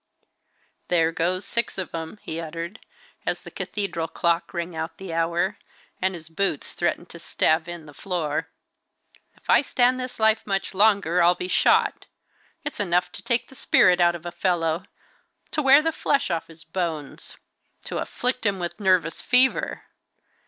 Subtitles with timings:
[0.87, 2.79] "There goes six of 'em!" he uttered,
[3.23, 5.59] as the cathedral clock rang out the hour,
[6.01, 8.49] and his boots threatened to stave in the floor.
[9.35, 12.07] "If I stand this life much longer, I'll be shot!
[12.63, 14.85] It's enough to take the spirit out of a fellow;
[15.51, 17.37] to wear the flesh off his bones;
[17.83, 19.83] to afflict him with nervous fever.